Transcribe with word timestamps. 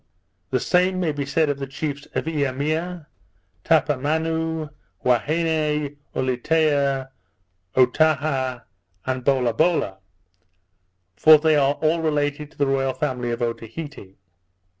The 0.49 0.59
same 0.59 0.99
may 0.99 1.11
be 1.11 1.27
said 1.27 1.47
of 1.49 1.59
the 1.59 1.67
chiefs 1.67 2.07
of 2.15 2.25
Eimea, 2.25 3.05
Tapamanoo, 3.63 4.71
Huaheine, 5.05 5.97
Ulietea, 6.15 7.09
Otaha, 7.75 8.63
and 9.05 9.23
Bolabola; 9.23 9.99
for 11.15 11.37
they 11.37 11.55
are 11.55 11.75
all 11.75 12.01
related 12.01 12.49
to 12.49 12.57
the 12.57 12.65
royal 12.65 12.93
family 12.95 13.29
of 13.29 13.43
Otaheite. 13.43 14.15